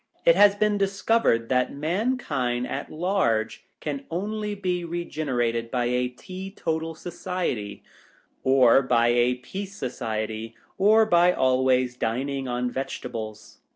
It 0.25 0.35
has 0.35 0.55
been 0.55 0.79
discovered 0.79 1.47
that 1.49 1.71
mankind 1.71 2.65
at 2.67 2.91
large 2.91 3.65
can 3.79 4.05
only 4.09 4.55
be 4.55 4.83
regenerated 4.83 5.69
by 5.69 5.85
a 5.85 6.07
Tee 6.07 6.49
total 6.49 6.95
Society, 6.95 7.83
or 8.43 8.81
by 8.81 9.09
a 9.09 9.35
Peace 9.35 9.75
Society, 9.75 10.55
or 10.79 11.05
by 11.05 11.33
always 11.33 11.95
dining 11.97 12.47
on 12.47 12.71
Vegetables. 12.71 13.59